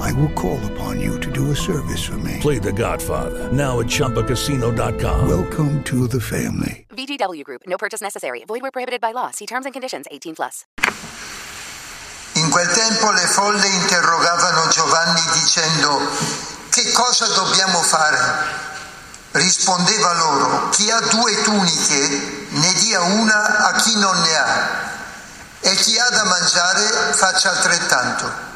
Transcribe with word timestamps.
I 0.00 0.12
will 0.12 0.30
call 0.34 0.60
upon 0.72 1.00
you 1.00 1.18
to 1.20 1.30
do 1.30 1.50
a 1.50 1.56
service 1.56 2.02
for 2.04 2.18
me. 2.18 2.38
Play 2.40 2.58
The 2.58 2.72
Godfather 2.72 3.50
now 3.52 3.80
at 3.80 3.86
ChumbaCasino.com. 3.86 5.28
Welcome 5.28 5.82
to 5.84 6.06
the 6.06 6.20
family. 6.20 6.86
VGW 6.90 7.42
Group. 7.44 7.62
No 7.66 7.76
purchase 7.78 8.00
necessary. 8.00 8.44
Void 8.46 8.62
where 8.62 8.70
prohibited 8.70 9.00
by 9.00 9.12
law. 9.12 9.30
See 9.30 9.46
terms 9.46 9.64
and 9.66 9.72
conditions. 9.72 10.06
18 10.10 10.34
plus. 10.34 10.64
In 12.34 12.48
quel 12.50 12.68
tempo 12.68 13.10
le 13.10 13.26
folle 13.26 13.66
interrogavano 13.66 14.70
Giovanni 14.70 15.20
dicendo 15.34 16.00
che 16.70 16.90
cosa 16.92 17.26
dobbiamo 17.26 17.82
fare? 17.82 18.70
Rispondeva 19.32 20.12
loro, 20.14 20.68
chi 20.70 20.90
ha 20.90 21.00
due 21.10 21.42
tuniche 21.42 22.46
ne 22.48 22.72
dia 22.80 23.00
una 23.00 23.68
a 23.68 23.72
chi 23.76 23.98
non 23.98 24.18
ne 24.20 24.36
ha 24.36 24.90
e 25.60 25.74
chi 25.74 25.98
ha 25.98 26.08
da 26.08 26.24
mangiare 26.24 27.12
faccia 27.14 27.50
altrettanto. 27.50 28.51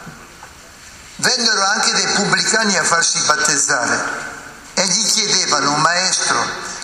Vennero 1.27 1.65
anche 1.65 1.93
dei 1.93 2.07
pubblicani 2.13 2.79
a 2.79 2.85
farsi 2.85 3.19
battezzare 3.23 4.01
e 4.75 4.87
gli 4.87 5.05
chiedevano, 5.07 5.75
maestro, 5.79 6.39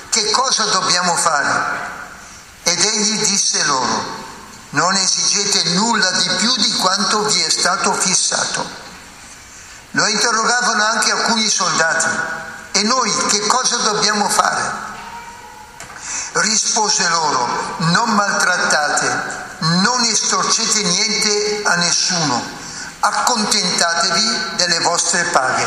che 0.09 0.33
cosa 0.33 0.65
dobbiamo 0.65 1.15
fare? 1.15 1.79
Ed 2.65 2.85
egli 2.85 3.25
disse 3.25 3.63
loro, 3.63 4.05
non 4.71 4.97
esigete 4.97 5.63
nulla 5.75 6.11
di 6.11 6.29
più 6.39 6.57
di 6.57 6.73
quanto 6.73 7.23
vi 7.23 7.41
è 7.41 7.49
stato 7.51 7.93
fissato. 7.93 8.69
Lo 9.93 10.07
interrogavano 10.09 10.87
anche 10.87 11.13
alcuni 11.13 11.49
soldati, 11.49 12.09
e 12.73 12.83
noi 12.83 13.15
che 13.29 13.47
cosa 13.47 13.77
dobbiamo 13.77 14.29
fare? 14.29 14.73
Rispose 16.33 17.09
loro, 17.11 17.77
non 17.93 18.11
maltrattate, 18.11 19.23
non 19.83 20.03
estorcete 20.03 20.83
niente 20.83 21.63
a 21.63 21.77
nessuno, 21.77 22.62
accontentatevi 23.05 24.57
delle 24.57 24.79
vostre 24.81 25.25
paghe. 25.25 25.67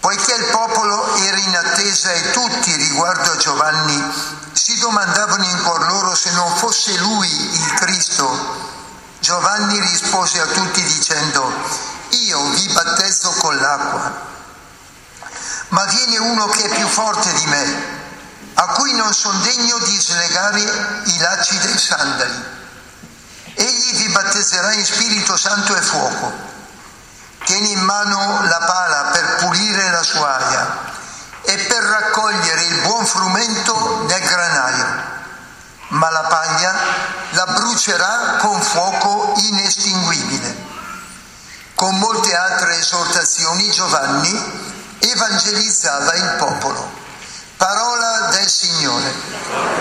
Poiché 0.00 0.34
il 0.34 0.46
popolo 0.46 1.14
era 1.16 1.36
in 1.36 1.54
attesa 1.54 2.10
e 2.12 2.30
tutti 2.30 2.74
riguardo 2.74 3.32
a 3.32 3.36
Giovanni 3.36 4.12
si 4.52 4.78
domandavano 4.78 5.44
in 5.44 5.62
cuor 5.62 5.86
loro 5.86 6.14
se 6.14 6.30
non 6.30 6.56
fosse 6.56 6.96
lui 6.98 7.28
il 7.28 7.74
Cristo, 7.74 8.78
Giovanni 9.20 9.78
rispose 9.80 10.40
a 10.40 10.46
tutti 10.46 10.82
dicendo, 10.82 11.52
io 12.10 12.42
vi 12.50 12.66
battezzo 12.72 13.30
con 13.32 13.54
l'acqua, 13.56 14.28
ma 15.68 15.84
viene 15.84 16.16
uno 16.16 16.46
che 16.46 16.64
è 16.64 16.74
più 16.74 16.86
forte 16.88 17.32
di 17.34 17.46
me 17.46 17.98
a 18.54 18.66
cui 18.68 18.94
non 18.94 19.12
sono 19.12 19.38
degno 19.40 19.78
di 19.78 20.00
slegare 20.00 20.60
i 21.04 21.18
lacci 21.18 21.58
dei 21.58 21.78
sandali. 21.78 22.58
Egli 23.54 23.96
vi 24.10 24.16
battezzerà 24.16 24.72
in 24.72 24.84
Spirito 24.84 25.36
Santo 25.36 25.74
e 25.76 25.80
fuoco. 25.80 26.32
Tiene 27.44 27.68
in 27.68 27.80
mano 27.80 28.42
la 28.42 28.58
pala 28.58 29.10
per 29.12 29.36
pulire 29.36 29.90
la 29.90 30.02
sua 30.02 30.36
aia 30.36 30.78
e 31.42 31.56
per 31.56 31.82
raccogliere 31.82 32.62
il 32.62 32.80
buon 32.80 33.06
frumento 33.06 34.04
nel 34.08 34.20
granaio, 34.20 34.86
ma 35.88 36.10
la 36.10 36.22
paglia 36.22 36.74
la 37.30 37.46
brucerà 37.46 38.36
con 38.40 38.60
fuoco 38.60 39.34
inestinguibile. 39.36 40.68
Con 41.74 41.96
molte 41.96 42.34
altre 42.34 42.78
esortazioni 42.78 43.70
Giovanni 43.70 44.98
evangelizzava 44.98 46.14
il 46.14 46.34
popolo. 46.36 46.98
Parola 47.56 48.28
del 48.32 48.48
Signore. 48.48 49.79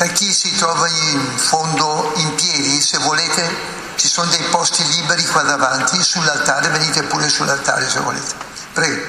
Per 0.00 0.14
chi 0.14 0.32
si 0.32 0.56
trova 0.56 0.88
in 0.88 1.36
fondo 1.36 2.10
in 2.16 2.34
piedi, 2.34 2.80
se 2.80 2.96
volete, 3.00 3.54
ci 3.96 4.08
sono 4.08 4.30
dei 4.30 4.42
posti 4.44 4.82
liberi 4.88 5.22
qua 5.26 5.42
davanti, 5.42 6.02
sull'altare, 6.02 6.70
venite 6.70 7.02
pure 7.02 7.28
sull'altare 7.28 7.86
se 7.86 8.00
volete. 8.00 8.34
Prego. 8.72 9.04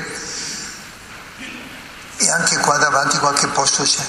E 2.18 2.30
anche 2.30 2.58
qua 2.58 2.76
davanti 2.76 3.18
qualche 3.20 3.48
posto 3.48 3.84
c'è. 3.84 4.06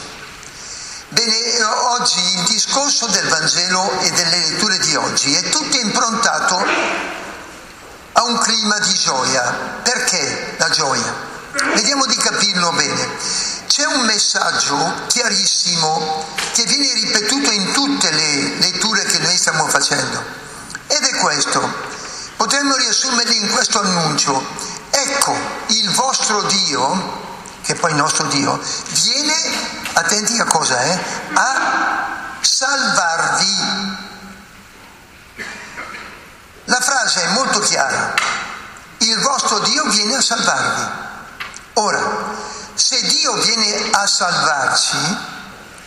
Bene, 1.10 1.62
oggi 1.62 2.18
il 2.18 2.42
discorso 2.48 3.06
del 3.06 3.28
Vangelo 3.28 4.00
e 4.00 4.10
delle 4.10 4.38
letture 4.38 4.78
di 4.78 4.96
oggi 4.96 5.36
è 5.36 5.50
tutto 5.50 5.76
improntato 5.76 6.66
a 8.10 8.22
un 8.24 8.38
clima 8.38 8.80
di 8.80 8.94
gioia. 8.94 9.80
Perché 9.84 10.56
la 10.58 10.68
gioia? 10.68 11.14
Vediamo 11.76 12.06
di 12.06 12.16
capirlo 12.16 12.72
bene. 12.72 13.51
C'è 13.72 13.86
un 13.86 14.02
messaggio 14.02 15.06
chiarissimo 15.06 16.26
che 16.52 16.64
viene 16.64 16.92
ripetuto 16.92 17.50
in 17.52 17.72
tutte 17.72 18.10
le 18.10 18.58
letture 18.58 19.02
che 19.04 19.18
noi 19.20 19.34
stiamo 19.34 19.66
facendo 19.66 20.22
ed 20.88 21.02
è 21.02 21.16
questo. 21.16 21.72
Potremmo 22.36 22.76
riassumerli 22.76 23.34
in 23.34 23.48
questo 23.48 23.80
annuncio. 23.80 24.44
Ecco, 24.90 25.34
il 25.68 25.90
vostro 25.92 26.42
Dio, 26.42 27.20
che 27.62 27.74
poi 27.76 27.92
il 27.92 27.96
nostro 27.96 28.26
Dio, 28.26 28.60
viene, 28.88 29.34
attenti 29.94 30.38
a 30.38 30.44
cosa 30.44 30.78
è, 30.78 30.92
eh, 30.92 31.32
a 31.32 32.36
salvarvi 32.42 33.56
la 36.64 36.80
frase 36.82 37.22
è 37.22 37.28
molto 37.28 37.58
chiara. 37.60 38.12
Il 38.98 39.18
vostro 39.20 39.60
Dio 39.60 39.88
viene 39.88 40.16
a 40.16 40.20
salvarvi. 40.20 40.90
Ora, 41.72 42.51
se 42.74 43.00
Dio 43.02 43.34
viene 43.34 43.90
a 43.90 44.06
salvarci, 44.06 44.96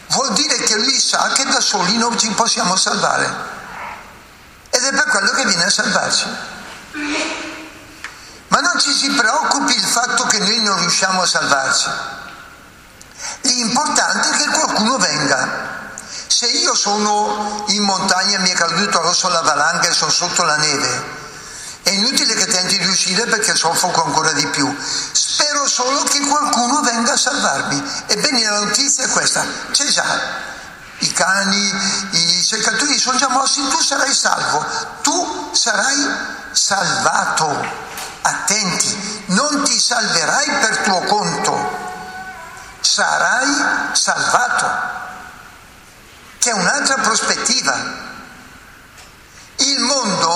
vuol 0.08 0.34
dire 0.34 0.58
che 0.58 0.76
Lui 0.78 1.00
sa 1.00 1.30
che 1.34 1.46
da 1.46 1.60
soli 1.60 1.98
non 1.98 2.18
ci 2.18 2.30
possiamo 2.30 2.76
salvare. 2.76 3.54
Ed 4.70 4.84
è 4.84 4.92
per 4.92 5.06
quello 5.06 5.32
che 5.32 5.46
viene 5.46 5.66
a 5.66 5.70
salvarci. 5.70 6.26
Ma 8.48 8.60
non 8.60 8.80
ci 8.80 8.94
si 8.94 9.10
preoccupi 9.10 9.76
il 9.76 9.84
fatto 9.84 10.26
che 10.26 10.40
noi 10.40 10.62
non 10.62 10.78
riusciamo 10.80 11.22
a 11.22 11.26
salvarci. 11.26 11.90
L'importante 13.42 14.30
è 14.30 14.38
che 14.38 14.50
qualcuno 14.50 14.98
venga 14.98 15.74
se 16.28 16.48
io 16.48 16.76
sono 16.76 17.64
in 17.68 17.84
montagna 17.84 18.38
e 18.38 18.42
mi 18.42 18.50
è 18.50 18.54
caduto 18.54 19.00
addosso 19.00 19.30
la 19.30 19.42
valanga 19.42 19.88
e 19.88 19.94
sono 19.94 20.12
sotto 20.12 20.44
la 20.44 20.58
neve, 20.58 21.04
è 21.86 21.92
inutile 21.92 22.34
che 22.34 22.48
tenti 22.48 22.80
di 22.80 22.88
uscire 22.88 23.28
perché 23.28 23.56
soffoco 23.56 24.06
ancora 24.06 24.32
di 24.32 24.48
più. 24.48 24.76
Spero 25.12 25.68
solo 25.68 26.02
che 26.02 26.20
qualcuno 26.22 26.82
venga 26.82 27.14
a 27.14 27.18
salvarmi. 27.18 27.84
Ebbene 28.08 28.44
la 28.44 28.58
notizia 28.62 29.04
è 29.04 29.10
questa, 29.10 29.46
c'è 29.70 29.86
già. 29.86 30.04
I 30.98 31.12
cani, 31.12 32.08
i 32.10 32.44
cercatori 32.44 32.98
sono 32.98 33.20
già 33.20 33.30
mossi, 33.30 33.62
tu 33.68 33.80
sarai 33.80 34.12
salvo, 34.16 34.66
tu 35.04 35.52
sarai 35.54 36.10
salvato. 36.54 37.84
Attenti, 38.24 39.24
non 39.28 39.64
ti 39.64 39.80
salverai 39.80 40.50
per 40.62 40.78
tuo 40.78 41.02
conto, 41.02 41.78
sarai 42.80 43.92
salvato. 43.92 44.72
C'è 46.40 46.52
un'altra 46.52 46.96
prospettiva. 46.96 48.04
Il 49.58 49.80
mondo 49.82 50.35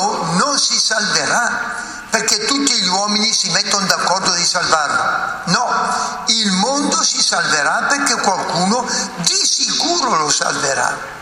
si 0.60 0.78
salverà 0.78 1.98
perché 2.10 2.46
tutti 2.46 2.74
gli 2.74 2.88
uomini 2.88 3.34
si 3.34 3.50
mettono 3.50 3.86
d'accordo 3.86 4.32
di 4.34 4.46
salvarlo. 4.46 5.52
No, 5.52 6.24
il 6.28 6.52
mondo 6.52 7.02
si 7.04 7.22
salverà 7.22 7.84
perché 7.90 8.16
qualcuno 8.16 8.88
di 9.18 9.46
sicuro 9.46 10.18
lo 10.18 10.30
salverà. 10.30 11.18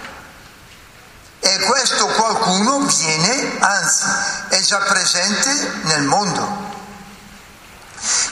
E 1.39 1.59
questo 1.59 2.07
qualcuno 2.07 2.79
viene, 2.79 3.57
anzi, 3.59 4.06
è 4.50 4.59
già 4.62 4.79
presente 4.79 5.79
nel 5.83 6.03
mondo. 6.03 6.75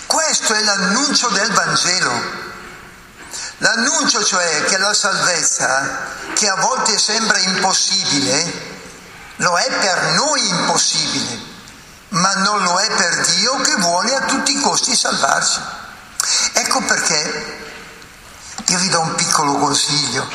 Questo 0.06 0.54
è 0.54 0.62
l'annuncio 0.62 1.30
del 1.30 1.52
Vangelo. 1.52 2.44
L'annuncio 3.60 4.24
cioè 4.24 4.66
che 4.66 4.78
la 4.78 4.94
salvezza, 4.94 6.08
che 6.34 6.50
a 6.50 6.56
volte 6.56 6.98
sembra 6.98 7.38
impossibile, 7.38 8.75
lo 9.38 9.58
è 9.58 9.70
per 9.70 10.04
noi 10.14 10.48
impossibile, 10.48 11.40
ma 12.10 12.34
non 12.36 12.64
lo 12.64 12.78
è 12.78 12.90
per 12.92 13.26
Dio 13.28 13.60
che 13.62 13.76
vuole 13.76 14.16
a 14.16 14.22
tutti 14.22 14.56
i 14.56 14.62
costi 14.62 14.96
salvarci. 14.96 15.60
Ecco 16.54 16.82
perché 16.82 17.64
io 18.68 18.78
vi 18.80 18.90
do 18.90 19.02
un 19.02 19.16
piccolo 19.16 19.58
consiglio, 19.58 20.28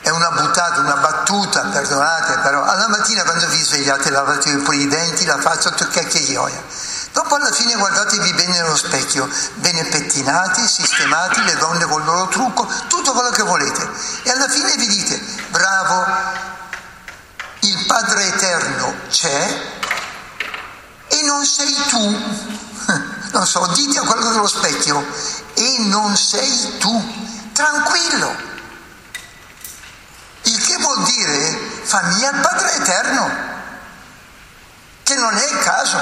è 0.00 0.08
una 0.08 0.30
buttata, 0.30 0.80
una 0.80 0.96
battuta, 0.96 1.60
perdonate, 1.66 2.38
però 2.38 2.62
alla 2.62 2.88
mattina 2.88 3.22
quando 3.22 3.46
vi 3.48 3.62
svegliate 3.62 4.10
lavate 4.10 4.56
pure 4.56 4.76
i 4.78 4.88
denti, 4.88 5.26
la 5.26 5.38
faccia 5.38 5.70
tocca 5.70 6.02
che 6.02 6.24
gioia. 6.24 6.62
Dopo 7.12 7.34
alla 7.34 7.50
fine 7.52 7.74
guardatevi 7.74 8.32
bene 8.34 8.52
nello 8.52 8.76
specchio, 8.76 9.28
bene 9.56 9.84
pettinati, 9.84 10.66
sistemati, 10.66 11.42
le 11.44 11.56
donne 11.56 11.84
con 11.84 12.00
il 12.00 12.06
loro 12.06 12.28
trucco, 12.28 12.66
tutto 12.88 13.12
quello 13.12 13.30
che 13.30 13.42
volete. 13.42 13.88
E 14.22 14.30
alla 14.30 14.48
fine 14.48 14.74
vi 14.76 14.86
dite, 14.86 15.20
bravo, 15.48 16.06
il 17.60 17.84
Padre 17.86 18.26
Eterno 18.26 18.94
c'è 19.08 19.78
e 21.08 21.22
non 21.22 21.44
sei 21.44 21.74
tu. 21.88 22.58
Non 23.30 23.46
so, 23.46 23.64
dite 23.74 24.00
a 24.00 24.02
quello 24.02 24.28
dello 24.28 24.48
specchio, 24.48 25.06
e 25.54 25.76
non 25.86 26.16
sei 26.16 26.78
tu. 26.78 27.48
Tranquillo. 27.52 28.34
Il 30.42 30.64
che 30.64 30.76
vuol 30.78 31.04
dire, 31.04 31.80
fammi 31.84 32.24
al 32.24 32.40
Padre 32.40 32.74
Eterno, 32.74 33.30
che 35.04 35.14
non 35.14 35.36
è 35.36 35.44
il 35.44 35.58
caso. 35.60 35.98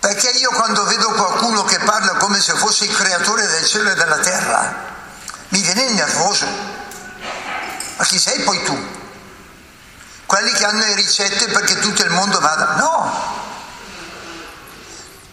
Perché 0.00 0.28
io 0.32 0.50
quando 0.50 0.84
vedo 0.84 1.12
qualcuno 1.12 1.64
che 1.64 1.78
parla 1.78 2.16
come 2.16 2.38
se 2.38 2.52
fosse 2.54 2.84
il 2.84 2.94
creatore 2.94 3.46
del 3.46 3.64
cielo 3.64 3.90
e 3.90 3.94
della 3.94 4.18
terra, 4.18 4.74
mi 5.48 5.60
viene 5.60 5.88
nervoso. 5.92 6.77
Ma 7.98 8.04
chi 8.04 8.18
sei 8.18 8.42
poi 8.42 8.62
tu? 8.64 8.76
Quelli 10.24 10.52
che 10.52 10.64
hanno 10.64 10.84
le 10.86 10.94
ricette 10.94 11.48
perché 11.48 11.78
tutto 11.80 12.02
il 12.02 12.10
mondo 12.10 12.38
vada. 12.38 12.76
No! 12.76 13.46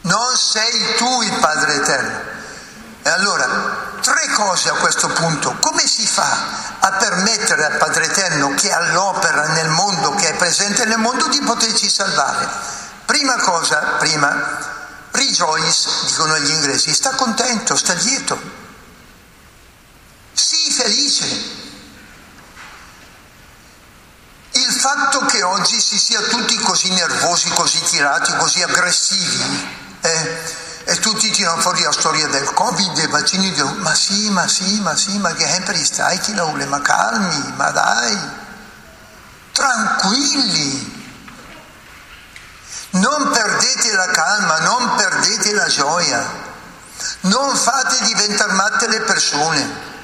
Non 0.01 0.35
sei 0.35 0.95
tu 0.95 1.21
il 1.21 1.33
Padre 1.39 1.75
Eterno. 1.75 2.19
E 3.03 3.09
allora, 3.09 3.99
tre 4.01 4.27
cose 4.33 4.69
a 4.69 4.73
questo 4.73 5.07
punto. 5.09 5.55
Come 5.59 5.85
si 5.85 6.07
fa 6.07 6.77
a 6.79 6.91
permettere 6.93 7.65
al 7.65 7.77
Padre 7.77 8.05
Eterno 8.05 8.55
che 8.55 8.69
è 8.69 8.73
all'opera 8.73 9.47
nel 9.49 9.69
mondo, 9.69 10.15
che 10.15 10.29
è 10.29 10.35
presente 10.35 10.85
nel 10.85 10.97
mondo, 10.97 11.27
di 11.27 11.39
poterci 11.41 11.87
salvare? 11.87 12.49
Prima 13.05 13.35
cosa, 13.35 13.77
prima, 13.99 15.09
rejoice, 15.11 15.89
dicono 16.07 16.37
gli 16.39 16.49
inglesi, 16.49 16.95
sta 16.95 17.11
contento, 17.11 17.75
sta 17.75 17.93
lieto. 17.93 18.39
Sii 20.33 20.71
felice. 20.71 21.63
Il 24.51 24.71
fatto 24.71 25.25
che 25.25 25.33
oggi 25.45 25.79
si 25.79 25.97
sia 25.97 26.21
tutti 26.21 26.55
così 26.57 26.89
nervosi, 26.89 27.49
così 27.49 27.81
tirati, 27.81 28.35
così 28.37 28.61
aggressivi, 28.61 29.67
eh, 30.01 30.63
e 30.85 30.99
tutti 30.99 31.31
tirano 31.31 31.61
fuori 31.61 31.81
la 31.81 31.91
storia 31.91 32.27
del 32.27 32.53
Covid, 32.53 32.93
dei 32.93 33.07
vaccini, 33.07 33.51
dicono, 33.51 33.73
ma 33.79 33.95
sì, 33.95 34.29
ma 34.29 34.47
sì, 34.47 34.79
ma 34.81 34.95
sì, 34.95 35.17
ma 35.17 35.33
che 35.33 35.47
sempre 35.47 35.83
stai, 35.83 36.19
chi 36.19 36.33
la 36.35 36.43
vuole, 36.43 36.65
ma 36.65 36.81
calmi, 36.81 37.53
ma 37.55 37.71
dai, 37.71 38.17
tranquilli. 39.51 40.93
Non 42.91 43.29
perdete 43.31 43.91
la 43.93 44.07
calma, 44.07 44.59
non 44.59 44.95
perdete 44.95 45.53
la 45.53 45.67
gioia, 45.67 46.23
non 47.21 47.55
fate 47.55 48.03
diventare 48.05 48.53
matte 48.53 48.87
le 48.87 49.01
persone, 49.01 49.94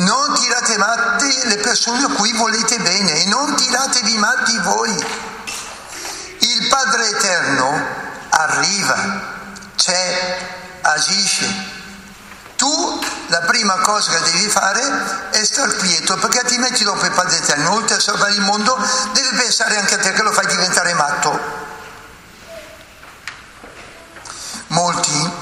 non 0.00 0.34
tirate 0.34 0.78
matte 0.78 1.46
le 1.46 1.56
persone 1.58 2.04
a 2.04 2.08
cui 2.14 2.32
volete 2.32 2.78
bene 2.78 3.22
e 3.22 3.26
non 3.26 3.54
tiratevi 3.54 4.16
matti 4.18 4.58
voi. 4.58 5.06
Il 6.38 6.68
Padre 6.68 7.08
Eterno 7.08 7.84
arriva, 8.30 8.96
c'è, 9.76 10.48
agisce. 10.82 11.78
Tu 12.56 13.00
la 13.28 13.40
prima 13.40 13.74
cosa 13.80 14.10
che 14.10 14.30
devi 14.30 14.48
fare 14.48 15.30
è 15.30 15.44
star 15.44 15.74
quieto 15.76 16.16
perché 16.16 16.40
altrimenti 16.40 16.84
dopo 16.84 17.04
il 17.04 17.12
Padre 17.12 17.36
Eterno, 17.36 17.74
oltre 17.74 17.96
a 17.96 18.00
salvare 18.00 18.32
il 18.32 18.40
mondo, 18.42 18.76
deve 19.12 19.36
pensare 19.36 19.78
anche 19.78 19.94
a 19.94 19.98
te 19.98 20.12
che 20.12 20.22
lo 20.22 20.32
fai 20.32 20.46
diventare 20.46 20.94
matto. 20.94 21.68
Molti 24.68 25.39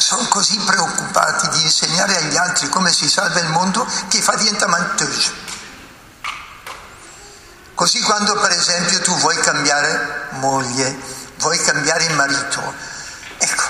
sono 0.00 0.26
così 0.28 0.56
preoccupati 0.56 1.48
di 1.50 1.62
insegnare 1.62 2.16
agli 2.16 2.36
altri 2.36 2.68
come 2.70 2.90
si 2.90 3.08
salva 3.08 3.38
il 3.40 3.48
mondo 3.48 3.86
che 4.08 4.22
fa 4.22 4.34
diventare. 4.34 5.48
Così 7.74 8.00
quando 8.00 8.34
per 8.38 8.50
esempio 8.50 9.00
tu 9.00 9.14
vuoi 9.16 9.38
cambiare 9.40 10.28
moglie, 10.30 10.98
vuoi 11.36 11.58
cambiare 11.62 12.08
marito, 12.10 12.74
ecco, 13.38 13.62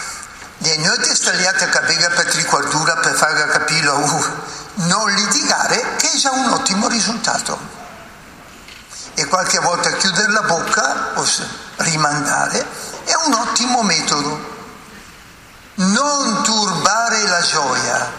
le 0.58 0.76
note 0.76 1.14
stagliate 1.14 1.64
a 1.64 1.68
capire 1.68 2.08
per 2.10 2.26
tricordura 2.26 2.96
per 2.96 3.14
far 3.14 3.48
capire 3.48 3.88
uh, 3.88 4.24
non 4.74 5.10
litigare 5.12 5.96
che 5.96 6.10
è 6.10 6.16
già 6.16 6.30
un 6.30 6.50
ottimo 6.52 6.88
risultato. 6.88 7.58
E 9.14 9.26
qualche 9.26 9.58
volta 9.58 9.90
chiudere 9.92 10.30
la 10.30 10.42
bocca 10.42 11.10
o 11.14 11.26
rimandare 11.76 12.66
è 13.04 13.14
un 13.26 13.32
ottimo 13.34 13.82
metodo. 13.82 14.59
Non 15.82 16.42
turbare 16.42 17.26
la 17.26 17.40
gioia, 17.40 18.12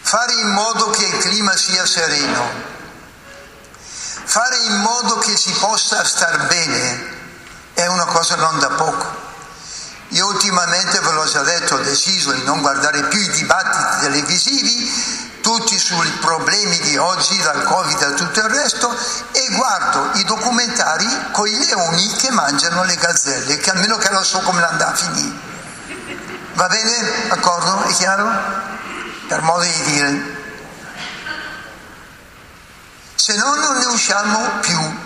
fare 0.00 0.32
in 0.32 0.48
modo 0.48 0.90
che 0.90 1.04
il 1.04 1.18
clima 1.18 1.56
sia 1.56 1.86
sereno, 1.86 2.50
fare 4.24 4.56
in 4.64 4.80
modo 4.80 5.18
che 5.18 5.36
si 5.36 5.52
possa 5.52 6.02
star 6.02 6.48
bene 6.48 7.14
è 7.74 7.86
una 7.86 8.06
cosa 8.06 8.34
non 8.34 8.58
da 8.58 8.70
poco. 8.70 9.06
Io 10.08 10.26
ultimamente, 10.26 10.98
ve 10.98 11.12
l'ho 11.12 11.24
già 11.24 11.42
detto, 11.42 11.76
ho 11.76 11.82
deciso 11.82 12.32
di 12.32 12.42
non 12.42 12.62
guardare 12.62 13.04
più 13.04 13.20
i 13.20 13.30
dibattiti 13.30 14.00
televisivi, 14.00 15.38
tutti 15.40 15.78
sui 15.78 16.10
problemi 16.20 16.80
di 16.80 16.96
oggi, 16.96 17.40
dal 17.42 17.62
Covid 17.62 18.02
e 18.02 18.14
tutto 18.14 18.40
il 18.40 18.48
resto, 18.48 18.92
e 19.30 19.46
guardo 19.54 20.18
i 20.18 20.24
documentari 20.24 21.30
con 21.30 21.46
i 21.46 21.56
leoni 21.64 22.12
che 22.14 22.32
mangiano 22.32 22.82
le 22.82 22.96
gazzelle, 22.96 23.58
che 23.58 23.70
almeno 23.70 23.96
che 23.98 24.08
non 24.08 24.24
so 24.24 24.40
come 24.40 24.64
andrà 24.64 24.88
a 24.88 24.94
finire. 24.94 25.45
Va 26.56 26.68
bene? 26.68 27.28
D'accordo? 27.28 27.82
È 27.82 27.92
chiaro? 27.92 28.30
Per 29.28 29.42
modo 29.42 29.60
di 29.60 29.82
dire. 29.84 30.34
Se 33.14 33.36
no 33.36 33.54
non 33.56 33.76
ne 33.76 33.84
usciamo 33.84 34.40
più. 34.60 35.04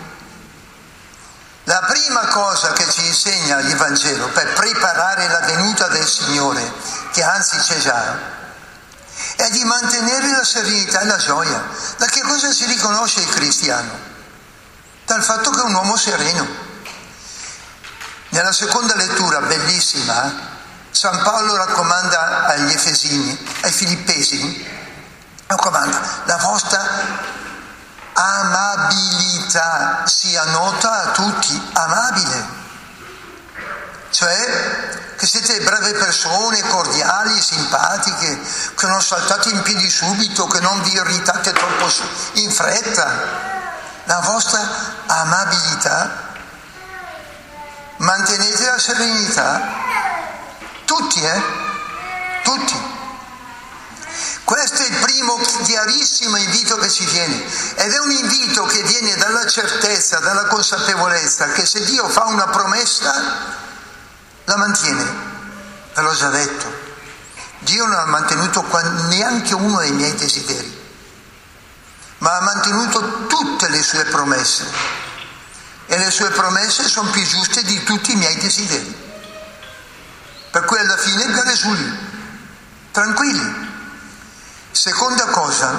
La 1.65 1.81
prima 1.89 2.21
cosa 2.27 2.73
che 2.73 2.89
ci 2.89 3.05
insegna 3.05 3.59
il 3.59 3.75
Vangelo 3.75 4.29
per 4.29 4.53
preparare 4.53 5.27
la 5.29 5.41
venuta 5.41 5.89
del 5.89 6.07
Signore, 6.07 6.73
che 7.13 7.23
anzi 7.25 7.59
c'è 7.59 7.79
già, 7.79 8.17
è 9.35 9.51
di 9.51 9.65
mantenere 9.65 10.31
la 10.31 10.45
serenità 10.45 11.01
e 11.01 11.07
la 11.07 11.17
gioia. 11.17 11.65
Da 11.97 12.07
che 12.07 12.21
cosa 12.23 12.53
si 12.53 12.65
riconosce 12.67 13.21
il 13.21 13.29
cristiano? 13.29 13.91
Dal 15.05 15.23
fatto 15.25 15.51
che 15.51 15.59
è 15.59 15.65
un 15.65 15.75
uomo 15.75 15.97
sereno. 15.97 16.47
Nella 18.29 18.53
seconda 18.53 18.95
lettura, 18.95 19.41
bellissima, 19.41 20.50
San 21.01 21.23
Paolo 21.23 21.57
raccomanda 21.57 22.45
agli 22.45 22.73
Efesini, 22.73 23.47
ai 23.63 23.73
Filippesi, 23.73 24.69
raccomanda 25.47 25.99
la 26.25 26.37
vostra 26.37 26.87
amabilità 28.13 30.03
sia 30.05 30.45
nota 30.45 31.05
a 31.05 31.07
tutti, 31.13 31.71
amabile. 31.73 32.45
Cioè 34.11 35.15
che 35.17 35.25
siete 35.25 35.63
brave 35.63 35.95
persone, 35.95 36.61
cordiali, 36.69 37.41
simpatiche, 37.41 38.39
che 38.75 38.87
non 38.87 39.01
saltate 39.01 39.49
in 39.49 39.63
piedi 39.63 39.89
subito, 39.89 40.47
che 40.49 40.61
non 40.61 40.83
vi 40.83 40.93
irritate 40.93 41.53
troppo 41.53 41.91
in 42.33 42.51
fretta. 42.51 43.11
La 44.05 44.21
vostra 44.21 44.61
amabilità, 45.07 46.11
mantenete 47.97 48.67
la 48.67 48.79
serenità, 48.79 49.80
tutti, 50.91 51.23
eh? 51.23 51.43
Tutti. 52.43 52.75
Questo 54.43 54.83
è 54.83 54.87
il 54.89 54.97
primo 54.97 55.39
chiarissimo 55.63 56.37
invito 56.37 56.77
che 56.79 56.91
ci 56.91 57.05
viene 57.05 57.45
ed 57.77 57.93
è 57.93 57.99
un 58.01 58.11
invito 58.11 58.65
che 58.65 58.83
viene 58.83 59.15
dalla 59.15 59.47
certezza, 59.47 60.19
dalla 60.19 60.47
consapevolezza 60.47 61.53
che 61.53 61.65
se 61.65 61.85
Dio 61.85 62.09
fa 62.09 62.25
una 62.25 62.49
promessa 62.49 63.13
la 64.43 64.57
mantiene. 64.57 65.05
Ve 65.95 66.03
l'ho 66.03 66.13
già 66.13 66.29
detto. 66.31 66.89
Dio 67.61 67.87
non 67.87 67.97
ha 67.97 68.07
mantenuto 68.07 68.67
neanche 69.11 69.55
uno 69.55 69.79
dei 69.79 69.93
miei 69.93 70.17
desideri, 70.17 70.77
ma 72.19 72.37
ha 72.37 72.41
mantenuto 72.41 73.27
tutte 73.29 73.69
le 73.69 73.83
sue 73.83 74.05
promesse 74.07 74.67
e 75.87 75.99
le 75.99 76.11
sue 76.11 76.31
promesse 76.31 76.89
sono 76.89 77.11
più 77.11 77.23
giuste 77.25 77.63
di 77.63 77.81
tutti 77.85 78.11
i 78.11 78.17
miei 78.17 78.37
desideri. 78.39 79.10
Per 80.51 80.65
cui 80.65 80.79
alla 80.79 80.97
fine 80.97 81.31
gare 81.31 81.55
su 81.55 81.73
lì, 81.73 81.99
tranquilli. 82.91 83.69
Seconda 84.73 85.27
cosa, 85.27 85.79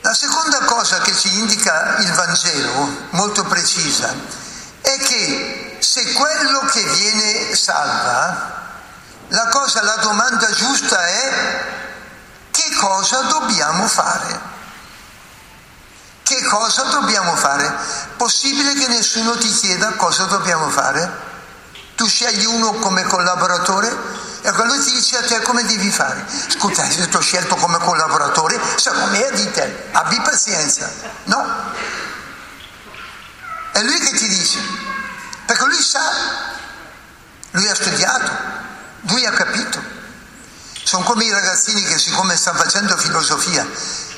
la 0.00 0.14
seconda 0.14 0.58
cosa 0.60 0.98
che 0.98 1.14
ci 1.14 1.32
indica 1.38 1.96
il 1.98 2.12
Vangelo, 2.12 3.06
molto 3.10 3.44
precisa, 3.44 4.14
è 4.80 4.96
che 4.98 5.76
se 5.80 6.12
quello 6.12 6.60
che 6.66 6.82
viene 6.82 7.54
salva, 7.54 8.60
la 9.28 9.48
cosa, 9.48 9.82
la 9.82 9.96
domanda 9.96 10.50
giusta 10.50 11.04
è 11.06 11.64
che 12.50 12.74
cosa 12.78 13.22
dobbiamo 13.22 13.86
fare? 13.88 14.40
Che 16.22 16.42
cosa 16.44 16.82
dobbiamo 16.84 17.34
fare? 17.34 17.74
Possibile 18.16 18.74
che 18.74 18.88
nessuno 18.88 19.36
ti 19.36 19.50
chieda 19.52 19.92
cosa 19.92 20.24
dobbiamo 20.24 20.68
fare? 20.68 21.30
Tu 22.02 22.08
scegli 22.08 22.44
uno 22.46 22.72
come 22.72 23.04
collaboratore 23.04 23.96
e 24.42 24.50
quello 24.50 24.76
ti 24.82 24.90
dice 24.90 25.18
a 25.18 25.22
te 25.22 25.40
come 25.42 25.64
devi 25.64 25.88
fare. 25.88 26.26
Scusa, 26.48 26.90
se 26.90 27.08
ti 27.08 27.14
ho 27.14 27.20
scelto 27.20 27.54
come 27.54 27.78
collaboratore, 27.78 28.60
sarò 28.74 29.06
me 29.06 29.30
di 29.30 29.48
te, 29.52 29.84
abbi 29.92 30.20
pazienza. 30.20 30.90
No. 31.26 31.46
È 33.70 33.80
lui 33.82 34.00
che 34.00 34.16
ti 34.16 34.26
dice, 34.26 34.58
perché 35.46 35.64
lui 35.64 35.80
sa, 35.80 36.00
lui 37.52 37.68
ha 37.68 37.74
studiato, 37.76 38.30
lui 39.02 39.24
ha 39.24 39.30
capito. 39.30 39.80
Sono 40.82 41.04
come 41.04 41.22
i 41.22 41.30
ragazzini 41.30 41.84
che 41.84 41.98
siccome 41.98 42.36
stanno 42.36 42.58
facendo 42.58 42.96
filosofia, 42.96 43.64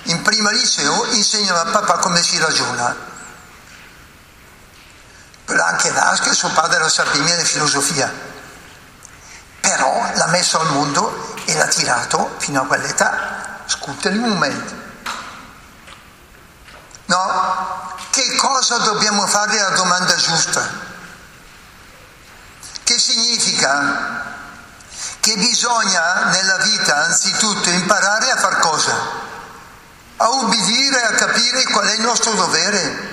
in 0.05 0.23
prima 0.23 0.51
liceo 0.53 1.05
insegnano 1.11 1.59
a 1.59 1.67
papà 1.67 1.99
come 1.99 2.23
si 2.23 2.39
ragiona. 2.39 3.13
Anche 5.67 5.93
Dasche, 5.93 6.35
suo 6.35 6.51
padre 6.51 6.79
la 6.79 6.89
sapeva 6.89 7.35
di 7.35 7.45
filosofia, 7.45 8.13
però 9.61 10.11
l'ha 10.15 10.27
messo 10.27 10.61
al 10.61 10.73
mondo 10.73 11.35
e 11.47 11.55
l'ha 11.55 11.67
tirato 11.67 12.35
fino 12.39 12.61
a 12.61 12.67
quell'età. 12.67 13.63
Scusa 13.67 14.11
il 14.11 14.19
momento. 14.21 14.75
No? 17.07 17.97
Che 18.11 18.37
cosa 18.37 18.79
dobbiamo 18.79 19.27
fare 19.27 19.59
la 19.59 19.71
domanda 19.71 20.15
giusta? 20.17 20.69
Che 22.85 22.99
significa? 22.99 24.33
Che 25.19 25.37
bisogna 25.37 26.25
nella 26.27 26.59
vita 26.59 27.05
anzitutto 27.05 27.71
imparare 27.71 28.31
a 28.31 28.37
far 28.37 28.59
cosa? 28.59 28.95
A 30.17 30.29
ubbidire, 30.29 31.03
a 31.03 31.13
capire 31.15 31.65
qual 31.65 31.87
è 31.87 31.95
il 31.95 32.03
nostro 32.03 32.33
dovere. 32.35 33.13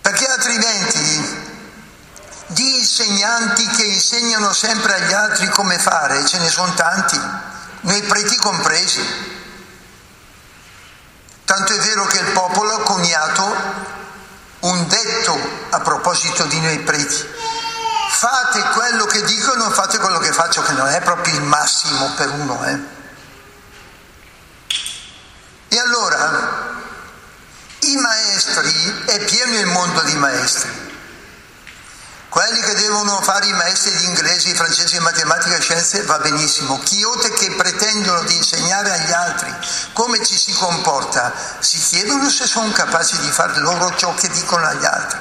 Perché 0.00 0.26
altrimenti 0.26 1.50
di 2.48 2.84
insegnanti 3.32 3.66
che 3.68 3.84
insegnano 3.84 4.52
sempre 4.52 4.94
agli 4.94 5.12
altri 5.12 5.48
come 5.48 5.78
fare, 5.78 6.24
ce 6.26 6.38
ne 6.38 6.50
sono 6.50 6.74
tanti, 6.74 7.18
noi 7.82 8.02
preti 8.02 8.36
compresi. 8.36 9.00
Tanto 11.44 11.72
è 11.72 11.78
vero 11.78 12.04
che 12.06 12.18
il 12.18 12.32
popolo 12.32 12.74
ha 12.74 12.82
coniato 12.82 13.56
un 14.60 14.86
detto 14.86 15.38
a 15.70 15.80
proposito 15.80 16.44
di 16.44 16.60
noi 16.60 16.78
preti. 16.80 17.26
Fate 18.10 18.60
quello 18.74 19.06
che 19.06 19.22
dicono, 19.22 19.70
fate 19.70 19.98
quello 19.98 20.18
che 20.18 20.32
faccio, 20.32 20.62
che 20.62 20.72
non 20.72 20.88
è 20.88 21.00
proprio 21.00 21.34
il 21.34 21.42
massimo 21.42 22.12
per 22.14 22.30
uno. 22.30 22.64
Eh. 22.66 22.78
E 25.68 25.78
allora, 25.78 26.80
i 27.80 27.96
maestri, 27.96 29.04
è 29.06 29.24
pieno 29.24 29.58
il 29.58 29.66
mondo 29.66 30.02
di 30.02 30.14
maestri. 30.16 30.91
Quelli 32.32 32.60
che 32.60 32.74
devono 32.76 33.20
fare 33.20 33.44
i 33.44 33.52
maestri 33.52 33.94
di 33.94 34.06
inglese, 34.06 34.54
francese, 34.54 34.98
matematica 35.00 35.54
e 35.54 35.60
scienze 35.60 36.02
va 36.04 36.16
benissimo. 36.16 36.78
Chiote 36.78 37.30
che 37.32 37.50
pretendono 37.56 38.22
di 38.22 38.34
insegnare 38.34 38.90
agli 38.90 39.12
altri 39.12 39.54
come 39.92 40.24
ci 40.24 40.38
si 40.38 40.50
comporta, 40.54 41.30
si 41.58 41.76
chiedono 41.76 42.30
se 42.30 42.46
sono 42.46 42.72
capaci 42.72 43.18
di 43.18 43.30
fare 43.30 43.58
loro 43.58 43.94
ciò 43.96 44.14
che 44.14 44.30
dicono 44.30 44.64
agli 44.64 44.82
altri. 44.82 45.18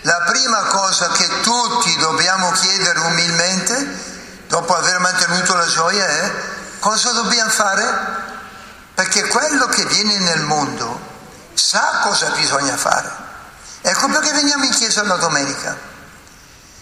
La 0.00 0.22
prima 0.26 0.64
cosa 0.64 1.06
che 1.12 1.40
tutti 1.42 1.96
dobbiamo 1.98 2.50
chiedere 2.50 2.98
umilmente, 2.98 4.42
dopo 4.48 4.74
aver 4.74 4.98
mantenuto 4.98 5.54
la 5.54 5.66
gioia, 5.66 6.04
è 6.04 6.32
cosa 6.80 7.12
dobbiamo 7.12 7.48
fare? 7.48 7.98
Perché 8.92 9.28
quello 9.28 9.66
che 9.66 9.84
viene 9.84 10.18
nel 10.18 10.40
mondo 10.40 10.98
sa 11.54 12.00
cosa 12.02 12.30
bisogna 12.30 12.76
fare. 12.76 13.27
Ecco 13.80 14.08
perché 14.08 14.32
veniamo 14.32 14.64
in 14.64 14.72
chiesa 14.72 15.02
la 15.04 15.16
domenica. 15.16 15.76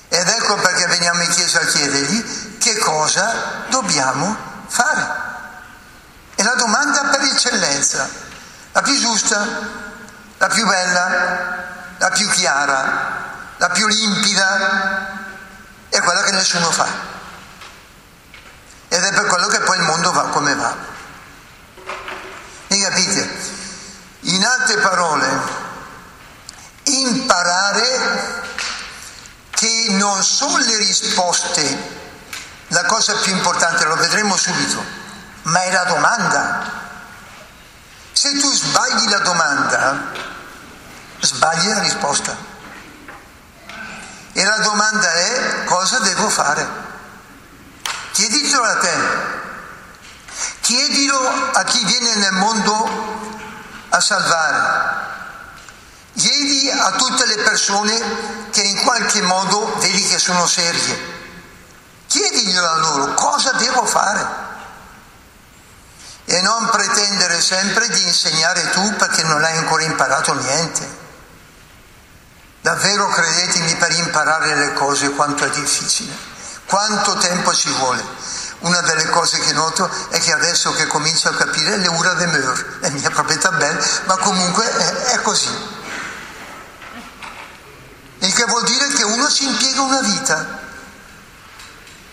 Ed 0.09 0.29
ecco 0.29 0.55
perché 0.57 0.87
veniamo 0.87 1.23
in 1.23 1.31
chiesa 1.31 1.61
a 1.61 1.65
chiedergli 1.65 2.59
che 2.59 2.79
cosa 2.79 3.65
dobbiamo 3.69 4.37
fare. 4.67 5.25
È 6.35 6.43
la 6.43 6.55
domanda 6.55 7.05
per 7.05 7.21
eccellenza, 7.23 8.09
la 8.73 8.83
più 8.83 8.99
giusta, 8.99 9.47
la 10.39 10.49
più 10.49 10.67
bella, 10.67 11.65
la 11.99 12.11
più 12.11 12.29
chiara, 12.29 13.25
la 13.57 13.69
più 13.71 13.87
limpida, 13.87 15.25
è 15.89 16.01
quella 16.01 16.23
che 16.23 16.33
nessuno 16.33 16.71
fa. 16.71 16.87
Ed 18.89 19.03
è 19.03 19.13
per 19.13 19.27
quello 19.27 19.47
che 19.49 19.61
poi 19.61 19.77
il 19.79 19.83
mondo 19.83 20.13
va 20.13 20.29
come 20.29 20.55
va. 20.55 20.75
Mi 22.69 22.81
capite? 22.81 23.55
In 24.21 24.45
altre 24.45 24.77
parole, 24.79 25.27
imparare 27.01 28.45
che 29.51 29.87
non 29.91 30.23
sono 30.23 30.59
le 30.59 30.77
risposte 30.77 31.95
la 32.69 32.85
cosa 32.85 33.15
più 33.17 33.33
importante, 33.33 33.85
lo 33.85 33.97
vedremo 33.97 34.37
subito, 34.37 34.85
ma 35.43 35.63
è 35.63 35.71
la 35.71 35.85
domanda. 35.85 36.85
Se 38.13 38.39
tu 38.39 38.53
sbagli 38.53 39.09
la 39.09 39.19
domanda, 39.19 40.13
sbagli 41.21 41.69
la 41.69 41.79
risposta. 41.79 42.37
E 44.33 44.45
la 44.45 44.59
domanda 44.59 45.13
è 45.13 45.65
cosa 45.65 45.99
devo 46.01 46.29
fare? 46.29 46.69
Chieditelo 48.13 48.63
a 48.63 48.77
te, 48.79 48.95
chiedilo 50.61 51.51
a 51.53 51.65
chi 51.65 51.85
viene 51.85 52.15
nel 52.17 52.33
mondo 52.33 53.25
a 53.91 54.01
salvare, 54.01 55.06
Chiedi 56.17 56.71
a 56.71 56.93
tutte 56.93 57.27
le 57.27 57.37
persone 57.43 58.49
che 58.51 58.63
in 58.63 58.83
qualche 58.83 59.21
modo 59.21 59.77
vedi 59.79 60.03
che 60.07 60.19
sono 60.19 60.47
serie. 60.47 61.15
Chiediglielo 62.07 62.67
a 62.67 62.77
loro 62.77 63.13
cosa 63.13 63.53
devo 63.53 63.85
fare. 63.85 64.45
E 66.25 66.41
non 66.41 66.71
pretendere 66.71 67.39
sempre 67.43 67.89
di 67.91 68.03
insegnare 68.03 68.71
tu 68.71 68.97
perché 68.97 69.25
non 69.25 69.45
hai 69.45 69.59
ancora 69.59 69.83
imparato 69.83 70.33
niente. 70.33 71.05
Davvero 72.63 73.09
credetemi 73.09 73.77
per 73.77 73.93
imparare 73.93 74.55
le 74.55 74.73
cose 74.73 75.11
quanto 75.11 75.45
è 75.45 75.51
difficile, 75.51 76.17
quanto 76.65 77.15
tempo 77.19 77.55
ci 77.55 77.71
vuole. 77.73 78.03
Una 78.61 78.81
delle 78.81 79.09
cose 79.11 79.39
che 79.39 79.53
noto 79.53 79.89
è 80.09 80.19
che 80.19 80.33
adesso 80.33 80.73
che 80.73 80.87
comincio 80.87 81.29
a 81.29 81.35
capire 81.35 81.77
le 81.77 81.89
ura 81.89 82.15
de 82.15 82.27
meur, 82.27 82.79
è 82.81 82.89
mia 82.89 83.11
proprietà 83.11 83.53
bella, 83.53 83.85
ma 84.07 84.17
comunque 84.17 84.65
è, 84.65 84.93
è 85.13 85.21
così 85.21 85.76
il 88.27 88.35
che 88.35 88.45
vuol 88.45 88.65
dire 88.65 88.89
che 88.89 89.05
uno 89.05 89.31
ci 89.31 89.47
impiega 89.47 89.81
una 89.81 90.01
vita. 90.01 90.65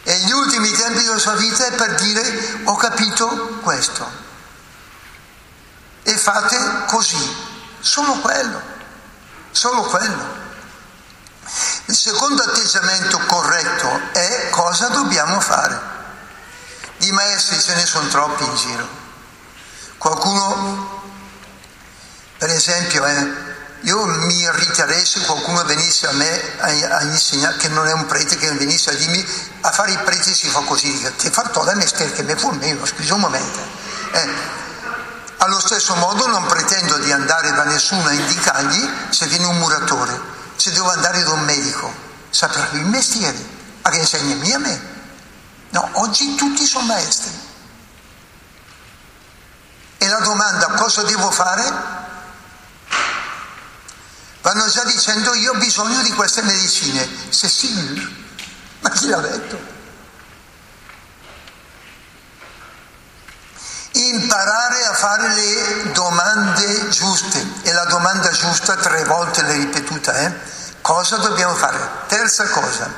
E 0.03 0.17
gli 0.19 0.31
ultimi 0.31 0.69
tempi 0.71 1.03
della 1.03 1.17
sua 1.17 1.33
vita 1.33 1.65
è 1.65 1.71
per 1.71 1.95
dire 1.95 2.61
ho 2.65 2.75
capito 2.75 3.59
questo. 3.61 4.21
E 6.03 6.17
fate 6.17 6.85
così, 6.87 7.35
solo 7.79 8.13
quello, 8.19 8.61
solo 9.51 9.81
quello. 9.83 10.41
Il 11.85 11.95
secondo 11.95 12.43
atteggiamento 12.43 13.17
corretto 13.19 14.01
è 14.11 14.49
cosa 14.51 14.89
dobbiamo 14.89 15.39
fare. 15.39 15.91
Di 16.97 17.11
maestri 17.11 17.59
ce 17.59 17.75
ne 17.75 17.85
sono 17.85 18.07
troppi 18.07 18.43
in 18.43 18.55
giro. 18.55 18.87
Qualcuno, 19.97 21.01
per 22.37 22.49
esempio, 22.49 23.03
è 23.03 23.42
io 23.83 24.05
mi 24.05 24.39
irriterei 24.39 25.05
se 25.05 25.19
qualcuno 25.21 25.63
venisse 25.65 26.07
a 26.07 26.11
me 26.13 26.57
a, 26.59 26.97
a, 26.97 27.03
insegnare, 27.03 27.57
che 27.57 27.67
non 27.67 27.85
è 27.85 27.91
un 27.91 28.05
prete, 28.05 28.37
che 28.37 28.49
venisse 28.53 28.91
a 28.91 28.93
dirmi 28.93 29.25
a 29.61 29.71
fare 29.71 29.91
i 29.91 29.97
preti 29.97 30.33
si 30.33 30.47
fa 30.47 30.61
così, 30.61 31.11
ti 31.17 31.29
fatto 31.29 31.63
da 31.63 31.75
mestiere 31.75 32.13
che 32.13 32.23
mi 32.23 32.33
fa 32.35 32.51
meno, 32.51 32.85
scusa 32.85 33.15
un 33.15 33.19
momento. 33.19 33.59
Eh, 34.11 34.29
allo 35.37 35.59
stesso 35.59 35.95
modo 35.95 36.27
non 36.27 36.45
pretendo 36.45 36.97
di 36.99 37.11
andare 37.11 37.51
da 37.51 37.63
nessuno 37.65 38.07
a 38.07 38.13
indicargli 38.13 38.89
se 39.09 39.27
viene 39.27 39.45
un 39.47 39.57
muratore, 39.57 40.17
se 40.55 40.71
devo 40.71 40.89
andare 40.89 41.21
da 41.21 41.31
un 41.31 41.43
medico, 41.43 41.93
saprà 42.29 42.69
il 42.71 42.85
mestiere, 42.85 43.37
a 43.81 43.89
che 43.89 43.97
insegna 43.97 44.55
a 44.55 44.59
me. 44.59 44.91
No, 45.71 45.89
oggi 45.93 46.35
tutti 46.35 46.65
sono 46.65 46.85
maestri. 46.85 47.31
E 49.97 50.07
la 50.07 50.19
domanda 50.19 50.67
cosa 50.67 51.03
devo 51.03 51.29
fare? 51.31 52.02
Vanno 54.43 54.67
già 54.67 54.83
dicendo 54.83 55.33
io 55.35 55.53
ho 55.53 55.57
bisogno 55.57 56.01
di 56.01 56.11
queste 56.11 56.41
medicine. 56.41 57.07
Cecil, 57.29 58.25
ma 58.81 58.89
chi 58.89 59.07
l'ha 59.07 59.21
detto? 59.21 59.57
Imparare 63.93 64.85
a 64.85 64.93
fare 64.95 65.33
le 65.33 65.91
domande 65.93 66.89
giuste. 66.89 67.41
E 67.61 67.71
la 67.71 67.85
domanda 67.85 68.31
giusta 68.31 68.75
tre 68.75 69.05
volte 69.05 69.43
l'hai 69.43 69.59
ripetuta, 69.59 70.13
eh? 70.13 70.33
Cosa 70.81 71.17
dobbiamo 71.17 71.55
fare? 71.55 71.79
Terza 72.07 72.45
cosa. 72.49 72.91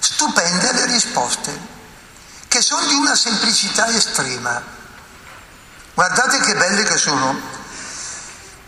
Stupende 0.00 0.72
le 0.72 0.86
risposte, 0.86 1.56
che 2.48 2.60
sono 2.62 2.84
di 2.86 2.94
una 2.94 3.14
semplicità 3.14 3.86
estrema. 3.94 4.60
Guardate 5.94 6.40
che 6.40 6.56
belle 6.56 6.82
che 6.82 6.96
sono. 6.96 7.55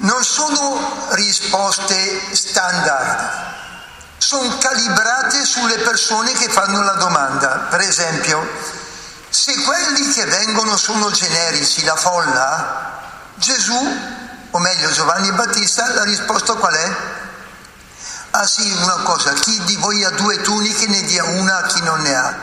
Non 0.00 0.22
sono 0.22 1.08
risposte 1.10 2.34
standard, 2.34 3.30
sono 4.16 4.56
calibrate 4.58 5.44
sulle 5.44 5.78
persone 5.78 6.32
che 6.34 6.48
fanno 6.48 6.82
la 6.82 6.92
domanda. 6.92 7.66
Per 7.68 7.80
esempio, 7.80 8.46
se 9.28 9.54
quelli 9.62 10.08
che 10.12 10.24
vengono 10.26 10.76
sono 10.76 11.10
generici, 11.10 11.82
la 11.82 11.96
folla, 11.96 13.00
Gesù, 13.34 13.98
o 14.50 14.58
meglio 14.60 14.90
Giovanni 14.92 15.32
Battista, 15.32 15.92
la 15.92 16.04
risposta 16.04 16.54
qual 16.54 16.74
è? 16.74 16.96
Ah 18.30 18.46
sì, 18.46 18.70
una 18.80 19.02
cosa, 19.02 19.32
chi 19.32 19.60
di 19.64 19.76
voi 19.78 20.04
ha 20.04 20.10
due 20.10 20.40
tuniche 20.42 20.86
ne 20.86 21.02
dia 21.02 21.24
una 21.24 21.58
a 21.58 21.66
chi 21.66 21.82
non 21.82 22.00
ne 22.02 22.14
ha. 22.14 22.34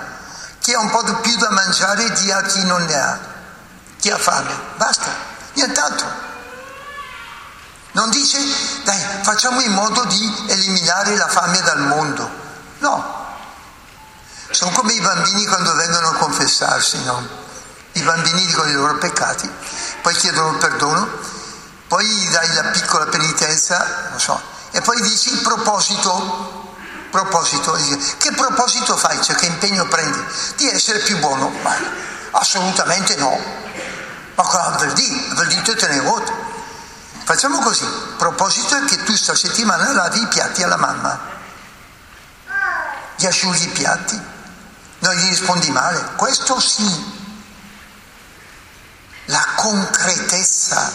Chi 0.60 0.74
ha 0.74 0.80
un 0.80 0.90
po' 0.90 1.04
più 1.22 1.38
da 1.38 1.52
mangiare 1.52 2.12
dia 2.12 2.38
a 2.38 2.42
chi 2.42 2.66
non 2.66 2.84
ne 2.84 3.00
ha. 3.00 3.20
Chi 3.98 4.10
ha 4.10 4.18
fame. 4.18 4.52
Basta, 4.76 5.08
nient'altro. 5.54 6.25
Non 7.96 8.10
dice, 8.10 8.38
dai, 8.84 9.00
facciamo 9.22 9.62
in 9.62 9.72
modo 9.72 10.04
di 10.04 10.46
eliminare 10.48 11.16
la 11.16 11.30
fame 11.30 11.62
dal 11.62 11.80
mondo. 11.80 12.30
No. 12.80 13.24
Sono 14.52 14.72
come 14.72 14.92
i 14.92 15.00
bambini 15.00 15.46
quando 15.46 15.74
vengono 15.76 16.10
a 16.10 16.14
confessarsi, 16.16 17.02
no? 17.06 17.26
I 17.94 18.02
bambini 18.02 18.46
dicono 18.46 18.70
i 18.70 18.74
loro 18.74 18.98
peccati, 18.98 19.50
poi 20.02 20.14
chiedono 20.14 20.58
perdono, 20.58 21.08
poi 21.88 22.06
gli 22.06 22.30
dai 22.32 22.54
la 22.54 22.64
piccola 22.64 23.06
penitenza, 23.06 24.10
non 24.10 24.20
so, 24.20 24.42
e 24.72 24.82
poi 24.82 25.02
dici 25.02 25.32
il 25.32 25.40
proposito, 25.40 26.74
proposito, 27.12 27.80
che 28.18 28.32
proposito 28.34 28.98
fai, 28.98 29.22
cioè 29.24 29.36
che 29.36 29.46
impegno 29.46 29.88
prendi? 29.88 30.22
Di 30.58 30.70
essere 30.70 31.00
più 31.00 31.18
buono? 31.20 31.50
Ma 31.62 31.74
assolutamente 32.32 33.16
no. 33.16 33.40
Ma 34.36 34.44
cosa 34.44 34.72
vuol 34.72 34.92
dire? 34.92 35.34
Vuol 35.34 35.48
dire 35.48 35.76
te 35.76 35.88
ne 35.88 36.02
vuoi. 36.02 36.45
Facciamo 37.26 37.58
così, 37.58 37.84
il 37.84 38.14
proposito 38.20 38.76
è 38.76 38.86
che 38.86 39.02
tu 39.02 39.16
sta 39.16 39.34
settimana 39.34 39.92
lavi 39.94 40.22
i 40.22 40.28
piatti 40.28 40.62
alla 40.62 40.78
mamma, 40.78 41.20
gli 43.16 43.26
asciughi 43.26 43.64
i 43.64 43.70
piatti, 43.70 44.22
non 45.00 45.16
gli 45.16 45.30
rispondi 45.30 45.72
male, 45.72 46.12
questo 46.18 46.60
sì, 46.60 47.14
la 49.26 49.44
concretezza. 49.56 50.94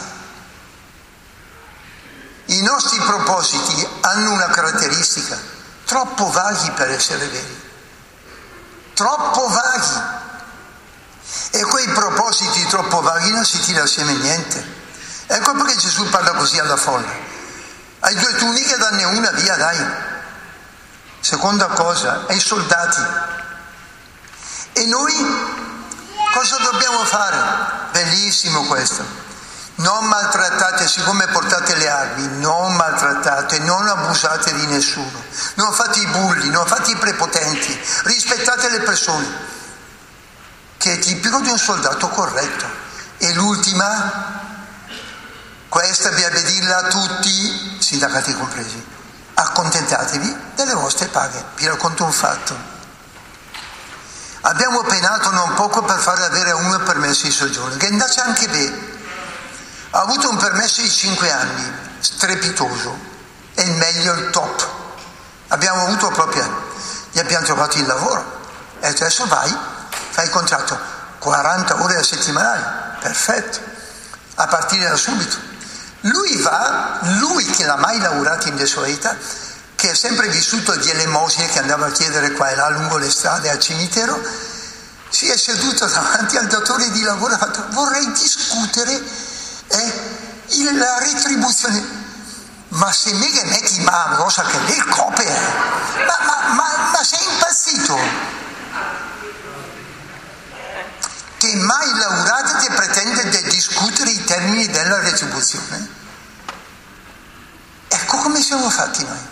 I 2.45 2.63
nostri 2.63 3.01
propositi 3.01 3.89
hanno 4.03 4.31
una 4.31 4.51
caratteristica, 4.51 5.37
troppo 5.85 6.31
vaghi 6.31 6.71
per 6.71 6.93
essere 6.93 7.27
veri, 7.27 7.71
troppo 8.95 9.49
vaghi. 9.49 10.19
E 11.51 11.63
quei 11.65 11.89
propositi 11.89 12.65
troppo 12.67 13.01
vaghi 13.01 13.33
non 13.33 13.45
si 13.45 13.59
tira 13.63 13.83
assieme 13.83 14.13
niente. 14.13 14.80
Ecco 15.33 15.53
perché 15.53 15.77
Gesù 15.77 16.09
parla 16.09 16.33
così 16.33 16.59
alla 16.59 16.77
folla. 16.77 17.09
Hai 18.01 18.17
due 18.17 18.35
tuniche, 18.35 18.77
danne 18.77 19.05
una, 19.05 19.31
via, 19.31 19.55
dai. 19.55 19.79
Seconda 21.21 21.67
cosa, 21.67 22.25
ai 22.27 22.41
soldati. 22.41 23.01
E 24.73 24.87
noi 24.87 25.15
cosa 26.33 26.57
dobbiamo 26.57 27.05
fare? 27.05 27.37
Bellissimo 27.93 28.65
questo. 28.65 29.07
Non 29.77 30.07
maltrattate, 30.07 30.89
siccome 30.89 31.29
portate 31.29 31.77
le 31.77 31.89
armi, 31.89 32.41
non 32.41 32.75
maltrattate, 32.75 33.61
non 33.61 33.87
abusate 33.87 34.53
di 34.53 34.67
nessuno, 34.67 35.23
non 35.55 35.73
fate 35.73 36.01
i 36.01 36.07
bulli, 36.07 36.51
non 36.51 36.67
fate 36.67 36.91
i 36.91 36.97
prepotenti, 36.97 37.81
rispettate 38.03 38.69
le 38.69 38.81
persone, 38.81 39.27
che 40.77 40.95
è 40.95 40.99
tipico 40.99 41.39
di 41.39 41.51
un 41.51 41.59
soldato 41.59 42.09
corretto. 42.09 42.67
E 43.19 43.33
l'ultima, 43.33 44.49
questa 45.71 46.09
bisogna 46.11 46.41
dirla 46.41 46.77
a 46.79 46.89
tutti, 46.89 47.79
sindacati 47.81 48.35
compresi. 48.35 48.85
Accontentatevi 49.35 50.37
delle 50.57 50.75
vostre 50.75 51.07
paghe. 51.07 51.45
Vi 51.55 51.65
racconto 51.65 52.03
un 52.03 52.11
fatto. 52.11 52.57
Abbiamo 54.41 54.83
penato 54.83 55.31
non 55.31 55.55
poco 55.55 55.83
per 55.83 55.99
fare 55.99 56.25
avere 56.25 56.51
uno 56.51 56.81
permesso 56.81 57.27
di 57.27 57.31
soggiorno, 57.31 57.77
che 57.77 57.87
andasse 57.87 58.21
anche 58.21 58.49
bene. 58.49 58.99
Ha 59.91 60.01
avuto 60.01 60.29
un 60.29 60.39
permesso 60.39 60.83
di 60.83 60.91
5 60.91 61.31
anni, 61.31 61.73
strepitoso, 62.01 62.99
è 63.55 63.61
il 63.61 63.73
meglio, 63.73 64.15
il 64.15 64.31
top. 64.31 64.69
Abbiamo 65.49 65.85
avuto 65.85 66.09
proprio, 66.09 66.73
gli 67.13 67.21
abbiamo 67.21 67.45
trovato 67.45 67.79
il 67.79 67.87
lavoro. 67.87 68.39
E 68.81 68.89
adesso 68.89 69.25
vai, 69.27 69.57
fai 70.11 70.25
il 70.25 70.31
contratto, 70.31 70.77
40 71.21 71.81
ore 71.81 71.97
a 71.97 72.03
settimana, 72.03 72.97
perfetto, 72.99 73.61
a 74.35 74.47
partire 74.49 74.89
da 74.89 74.97
subito. 74.97 75.50
Lui 76.03 76.37
va, 76.37 76.99
lui 77.19 77.45
che 77.45 77.65
l'ha 77.65 77.77
mai 77.77 77.99
lavorato 78.01 78.49
in 78.49 78.57
vita, 78.57 79.17
che 79.75 79.91
ha 79.91 79.95
sempre 79.95 80.29
vissuto 80.29 80.75
di 80.77 80.91
elemosine, 80.91 81.49
che 81.49 81.59
andava 81.59 81.87
a 81.87 81.91
chiedere 81.91 82.33
qua 82.33 82.49
e 82.49 82.55
là 82.55 82.69
lungo 82.71 82.97
le 82.97 83.11
strade 83.11 83.51
al 83.51 83.59
cimitero, 83.59 84.21
si 85.11 85.29
è 85.29 85.37
seduto 85.37 85.87
davanti 85.87 86.37
al 86.37 86.47
datore 86.47 86.91
di 86.91 87.03
lavoro 87.03 87.33
e 87.33 87.35
ha 87.35 87.39
fatto 87.39 87.67
vorrei 87.71 88.11
discutere 88.13 88.93
eh, 89.67 90.73
la 90.73 90.99
retribuzione. 90.99 91.99
Ma 92.69 92.93
se 92.93 93.13
me 93.15 93.29
che 93.31 93.45
metti 93.47 93.81
ma 93.81 94.15
cosa 94.17 94.43
che 94.43 94.59
le 94.61 94.85
copie, 94.89 95.39
ma, 96.07 96.19
ma, 96.25 96.55
ma, 96.55 96.91
ma 96.93 97.05
sei 97.05 97.19
impazzito? 97.33 97.99
Che 101.37 101.55
mai 101.57 101.95
lavorato 101.97 102.59
che 102.59 102.73
pretende 102.73 103.29
discutere 103.61 104.11
i 104.11 104.25
termini 104.25 104.67
della 104.69 105.01
retribuzione? 105.01 105.89
Ecco 107.89 108.17
come 108.17 108.41
siamo 108.41 108.71
fatti 108.71 109.05
noi. 109.05 109.29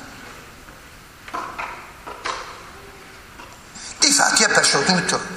Difatti 3.99 4.45
ha 4.45 4.49
perso 4.49 4.83
tutto. 4.83 5.37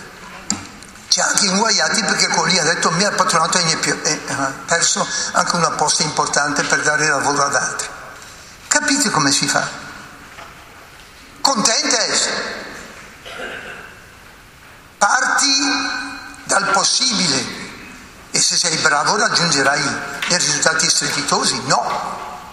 C'è 1.08 1.22
anche 1.22 1.46
inguaiati 1.46 2.04
perché 2.04 2.28
con 2.28 2.50
ha 2.50 2.64
detto 2.64 2.92
mi 2.92 3.04
ha 3.06 3.12
patronato 3.12 3.58
e 3.58 4.22
ha 4.28 4.54
perso 4.66 5.08
anche 5.32 5.56
una 5.56 5.72
posta 5.72 6.04
importante 6.04 6.64
per 6.64 6.82
dare 6.82 7.08
lavoro 7.08 7.46
ad 7.46 7.56
altri. 7.56 7.88
Capite 8.68 9.10
come 9.10 9.32
si 9.32 9.48
fa? 9.48 9.68
Contentes? 11.40 12.30
Parti 14.98 15.50
dal 16.44 16.72
possibile 16.72 17.51
se 18.52 18.58
sei 18.58 18.76
bravo 18.80 19.16
raggiungerai 19.16 19.82
risultati 20.28 20.90
strepitosi. 20.90 21.62
No, 21.68 22.50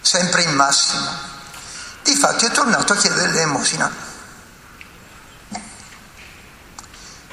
sempre 0.00 0.44
in 0.44 0.54
massimo. 0.54 1.06
Difatti 2.02 2.46
è 2.46 2.50
tornato 2.50 2.94
a 2.94 2.96
chiedere 2.96 3.30
l'elemosina. 3.30 3.92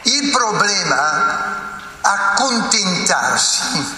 Il 0.01 0.31
problema 0.31 1.79
accontentarsi 2.01 3.95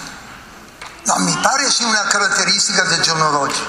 non 1.02 1.24
mi 1.24 1.36
pare 1.42 1.68
sia 1.68 1.88
una 1.88 2.04
caratteristica 2.04 2.84
del 2.84 3.00
giorno 3.00 3.30
d'oggi. 3.32 3.64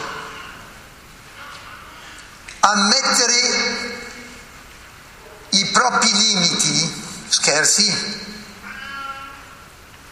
Ammettere 2.60 4.00
i 5.50 5.66
propri 5.72 6.12
limiti, 6.12 7.26
scherzi, 7.28 8.30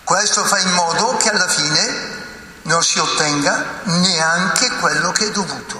questo 0.09 0.43
fa 0.43 0.57
in 0.57 0.73
modo 0.73 1.17
che 1.17 1.29
alla 1.29 1.47
fine 1.47 2.17
non 2.63 2.83
si 2.83 2.97
ottenga 2.97 3.81
neanche 3.83 4.67
quello 4.77 5.11
che 5.11 5.27
è 5.27 5.29
dovuto. 5.29 5.79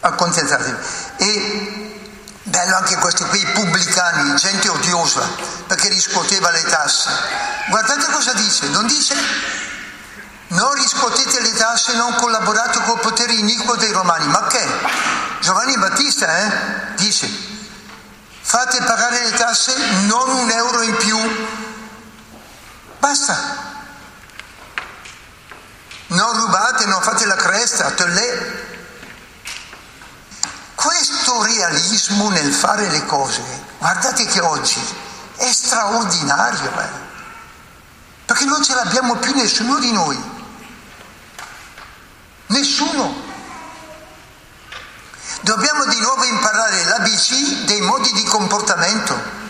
Accontentatevi. 0.00 0.76
E 1.16 2.00
bello 2.42 2.76
anche 2.76 2.96
questi 2.96 3.24
qui 3.24 3.42
pubblicani, 3.54 4.34
gente 4.34 4.68
odiosa, 4.68 5.26
perché 5.66 5.88
riscuoteva 5.88 6.50
le 6.50 6.62
tasse. 6.64 7.08
Guardate 7.70 8.12
cosa 8.12 8.34
dice, 8.34 8.68
non 8.68 8.86
dice 8.86 9.16
non 10.48 10.74
riscuotete 10.74 11.40
le 11.40 11.54
tasse, 11.54 11.94
non 11.94 12.14
collaborate 12.16 12.82
col 12.82 13.00
potere 13.00 13.32
iniquo 13.32 13.76
dei 13.76 13.92
romani. 13.92 14.26
Ma 14.26 14.46
che? 14.48 14.62
Giovanni 15.40 15.78
Battista 15.78 16.36
eh, 16.36 16.94
dice 16.96 17.30
fate 18.42 18.82
pagare 18.82 19.22
le 19.22 19.36
tasse 19.38 19.74
non 20.02 20.28
un 20.28 20.50
euro 20.50 20.82
in 20.82 20.96
più. 20.96 21.71
Basta. 23.02 23.36
Non 26.06 26.36
rubate, 26.38 26.86
non 26.86 27.02
fate 27.02 27.26
la 27.26 27.34
cresta, 27.34 27.90
tellè. 27.90 28.70
Questo 30.76 31.42
realismo 31.42 32.30
nel 32.30 32.52
fare 32.52 32.88
le 32.90 33.04
cose, 33.06 33.42
guardate 33.78 34.24
che 34.26 34.40
oggi 34.40 34.80
è 35.34 35.50
straordinario, 35.50 36.78
eh? 36.78 36.88
perché 38.24 38.44
non 38.44 38.62
ce 38.62 38.74
l'abbiamo 38.74 39.16
più 39.16 39.34
nessuno 39.34 39.80
di 39.80 39.90
noi. 39.90 40.30
Nessuno. 42.46 43.30
Dobbiamo 45.40 45.86
di 45.86 45.98
nuovo 45.98 46.22
imparare 46.22 46.84
l'ABC 46.84 47.64
dei 47.64 47.80
modi 47.80 48.12
di 48.12 48.22
comportamento. 48.22 49.41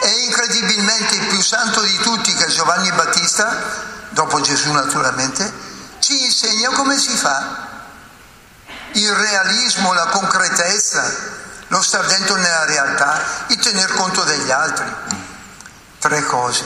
E 0.00 0.08
incredibilmente 0.24 1.14
il 1.14 1.26
più 1.26 1.42
santo 1.42 1.80
di 1.82 1.96
tutti, 1.98 2.32
che 2.34 2.46
Giovanni 2.46 2.90
Battista, 2.92 4.08
dopo 4.10 4.40
Gesù 4.40 4.72
naturalmente, 4.72 5.52
ci 6.00 6.24
insegna 6.24 6.70
come 6.70 6.98
si 6.98 7.16
fa. 7.16 7.74
Il 8.92 9.12
realismo, 9.12 9.92
la 9.92 10.06
concretezza, 10.06 11.14
lo 11.68 11.82
star 11.82 12.06
dentro 12.06 12.36
nella 12.36 12.64
realtà, 12.64 13.22
il 13.48 13.58
tener 13.58 13.92
conto 13.92 14.22
degli 14.24 14.50
altri. 14.50 14.86
Tre 15.98 16.24
cose. 16.24 16.64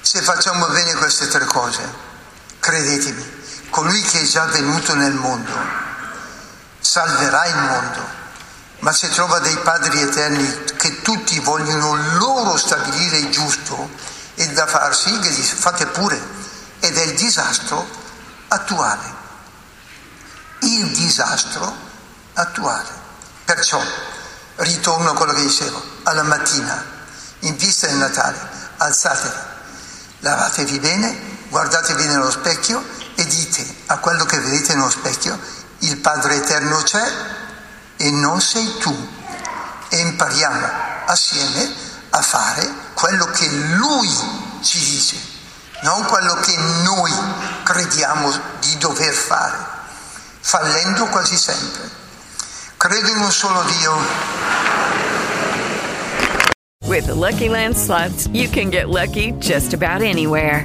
Se 0.00 0.20
facciamo 0.22 0.66
bene 0.68 0.94
queste 0.94 1.28
tre 1.28 1.44
cose, 1.44 1.80
credetemi, 2.58 3.40
colui 3.70 4.02
che 4.02 4.20
è 4.20 4.24
già 4.24 4.44
venuto 4.46 4.94
nel 4.94 5.14
mondo 5.14 5.90
salverà 6.78 7.46
il 7.46 7.56
mondo 7.56 8.20
ma 8.80 8.92
se 8.92 9.08
trova 9.08 9.38
dei 9.38 9.56
padri 9.58 10.02
eterni 10.02 10.64
che 10.82 11.00
tutti 11.00 11.38
vogliono 11.38 11.94
loro 12.18 12.56
stabilire 12.56 13.18
il 13.18 13.30
giusto 13.30 13.88
e 14.34 14.48
da 14.48 14.66
farsi, 14.66 15.16
che 15.20 15.32
dice 15.32 15.54
fate 15.54 15.86
pure, 15.86 16.20
ed 16.80 16.96
è 16.96 17.02
il 17.02 17.14
disastro 17.14 17.86
attuale. 18.48 19.14
Il 20.62 20.88
disastro 20.88 21.72
attuale. 22.32 22.88
Perciò 23.44 23.80
ritorno 24.56 25.10
a 25.10 25.14
quello 25.14 25.34
che 25.34 25.42
dicevo, 25.42 25.80
alla 26.02 26.24
mattina, 26.24 26.84
in 27.40 27.56
vista 27.56 27.86
del 27.86 27.98
Natale, 27.98 28.40
alzatevi, 28.78 29.36
lavatevi 30.18 30.80
bene, 30.80 31.16
guardatevi 31.48 32.06
nello 32.06 32.32
specchio 32.32 32.84
e 33.14 33.24
dite 33.24 33.64
a 33.86 33.98
quello 33.98 34.24
che 34.24 34.40
vedete 34.40 34.74
nello 34.74 34.90
specchio, 34.90 35.38
il 35.78 35.96
Padre 35.98 36.38
Eterno 36.38 36.82
c'è, 36.82 37.08
e 37.98 38.10
non 38.10 38.40
sei 38.40 38.78
tu. 38.78 39.20
E 39.92 39.98
impariamo 39.98 40.66
assieme 41.04 41.70
a 42.08 42.22
fare 42.22 42.66
quello 42.94 43.26
che 43.26 43.46
Lui 43.76 44.08
ci 44.62 44.78
dice, 44.78 45.16
non 45.82 46.02
quello 46.04 46.34
che 46.36 46.56
noi 46.82 47.12
crediamo 47.62 48.32
di 48.60 48.78
dover 48.78 49.12
fare, 49.12 49.58
fallendo 50.40 51.04
quasi 51.08 51.36
sempre. 51.36 51.90
Credo 52.78 53.08
in 53.10 53.18
un 53.18 53.30
solo 53.30 53.62
Dio. 53.64 53.92
With 56.86 57.04
the 57.04 57.14
Lucky 57.14 57.50
Land 57.50 57.76
slots, 57.76 58.28
you 58.32 58.48
can 58.48 58.70
get 58.70 58.88
lucky 58.88 59.32
just 59.40 59.74
about 59.74 60.00
anywhere. 60.00 60.64